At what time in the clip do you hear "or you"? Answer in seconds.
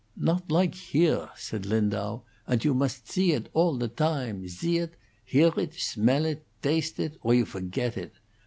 7.21-7.45